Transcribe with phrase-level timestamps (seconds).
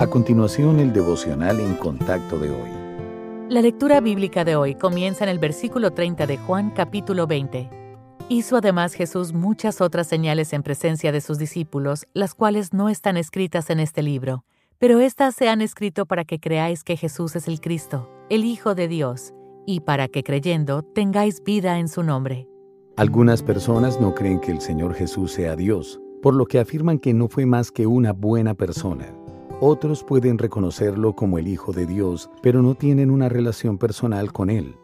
[0.00, 2.70] A continuación, el devocional en contacto de hoy.
[3.50, 7.68] La lectura bíblica de hoy comienza en el versículo 30 de Juan capítulo 20.
[8.30, 13.18] Hizo además Jesús muchas otras señales en presencia de sus discípulos, las cuales no están
[13.18, 14.46] escritas en este libro,
[14.78, 18.74] pero éstas se han escrito para que creáis que Jesús es el Cristo, el Hijo
[18.74, 19.34] de Dios,
[19.66, 22.48] y para que creyendo tengáis vida en su nombre.
[22.96, 27.12] Algunas personas no creen que el Señor Jesús sea Dios, por lo que afirman que
[27.12, 29.19] no fue más que una buena persona.
[29.62, 34.48] Otros pueden reconocerlo como el Hijo de Dios, pero no tienen una relación personal con
[34.48, 34.74] Él.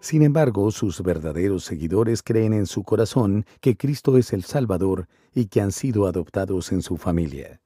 [0.00, 5.46] Sin embargo, sus verdaderos seguidores creen en su corazón que Cristo es el Salvador y
[5.46, 7.60] que han sido adoptados en su familia.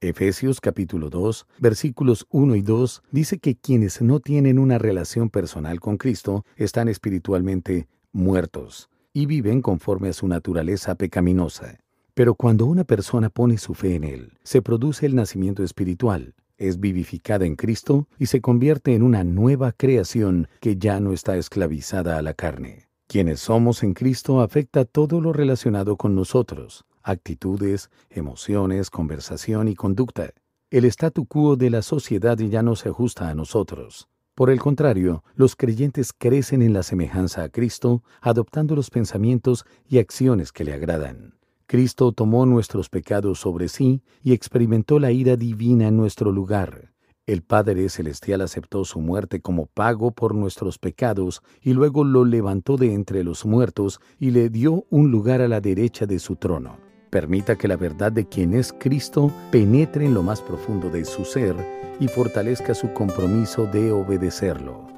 [0.00, 5.80] Efesios capítulo 2, versículos 1 y 2 dice que quienes no tienen una relación personal
[5.80, 11.81] con Cristo están espiritualmente muertos y viven conforme a su naturaleza pecaminosa.
[12.14, 16.78] Pero cuando una persona pone su fe en Él, se produce el nacimiento espiritual, es
[16.78, 22.18] vivificada en Cristo y se convierte en una nueva creación que ya no está esclavizada
[22.18, 22.88] a la carne.
[23.06, 30.30] Quienes somos en Cristo afecta todo lo relacionado con nosotros, actitudes, emociones, conversación y conducta.
[30.70, 34.08] El statu quo de la sociedad ya no se ajusta a nosotros.
[34.34, 39.98] Por el contrario, los creyentes crecen en la semejanza a Cristo, adoptando los pensamientos y
[39.98, 41.34] acciones que le agradan.
[41.72, 46.92] Cristo tomó nuestros pecados sobre sí y experimentó la ira divina en nuestro lugar.
[47.24, 52.76] El Padre Celestial aceptó su muerte como pago por nuestros pecados y luego lo levantó
[52.76, 56.76] de entre los muertos y le dio un lugar a la derecha de su trono.
[57.08, 61.24] Permita que la verdad de quien es Cristo penetre en lo más profundo de su
[61.24, 61.56] ser
[61.98, 64.91] y fortalezca su compromiso de obedecerlo.